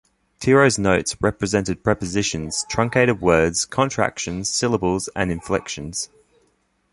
[0.39, 6.09] Tiro's notes represented prepositions, truncated words, contractions, syllables, and inflections.